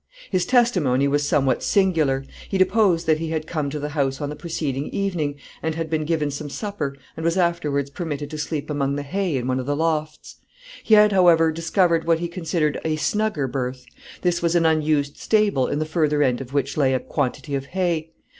His 0.31 0.47
testimony 0.47 1.07
was 1.07 1.27
somewhat 1.27 1.61
singular. 1.61 2.25
He 2.49 2.57
deposed 2.57 3.05
that 3.05 3.19
he 3.19 3.29
had 3.29 3.45
come 3.45 3.69
to 3.69 3.77
the 3.79 3.89
house 3.89 4.19
on 4.19 4.31
the 4.31 4.35
preceding 4.35 4.87
evening, 4.87 5.35
and 5.61 5.75
had 5.75 5.91
been 5.91 6.05
given 6.05 6.31
some 6.31 6.49
supper, 6.49 6.95
and 7.15 7.23
was 7.23 7.37
afterwards 7.37 7.91
permitted 7.91 8.31
to 8.31 8.37
sleep 8.39 8.71
among 8.71 8.95
the 8.95 9.03
hay 9.03 9.37
in 9.37 9.45
one 9.45 9.59
of 9.59 9.67
the 9.67 9.75
lofts. 9.75 10.37
He 10.83 10.95
had, 10.95 11.11
however, 11.11 11.51
discovered 11.51 12.05
what 12.07 12.17
he 12.17 12.27
considered 12.27 12.81
a 12.83 12.95
snugger 12.95 13.47
berth. 13.47 13.85
This 14.23 14.41
was 14.41 14.55
an 14.55 14.65
unused 14.65 15.17
stable, 15.17 15.67
in 15.67 15.77
the 15.77 15.85
further 15.85 16.23
end 16.23 16.41
of 16.41 16.51
which 16.51 16.77
lay 16.77 16.95
a 16.95 16.99
quantity 16.99 17.53
of 17.53 17.67
hay. 17.67 18.09